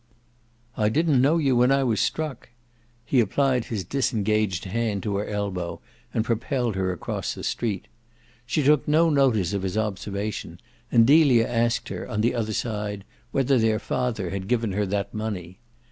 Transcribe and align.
"I 0.75 0.89
didn't 0.89 1.21
know 1.21 1.37
you 1.37 1.55
when 1.55 1.71
I 1.71 1.83
was 1.83 2.01
struck." 2.01 2.49
He 3.05 3.19
applied 3.19 3.65
his 3.65 3.83
disengaged 3.83 4.65
hand 4.65 5.03
to 5.03 5.17
her 5.17 5.27
elbow 5.27 5.79
and 6.11 6.25
propelled 6.25 6.75
her 6.75 6.91
across 6.91 7.35
the 7.35 7.43
street. 7.43 7.87
She 8.47 8.63
took 8.63 8.87
no 8.87 9.11
notice 9.11 9.53
of 9.53 9.61
his 9.61 9.77
observation, 9.77 10.59
and 10.91 11.05
Delia 11.05 11.47
asked 11.47 11.89
her, 11.89 12.07
on 12.09 12.21
the 12.21 12.33
other 12.33 12.51
side, 12.53 13.03
whether 13.31 13.59
their 13.59 13.77
father 13.77 14.31
had 14.31 14.47
given 14.47 14.71
her 14.71 14.87
that 14.87 15.13
money. 15.13 15.59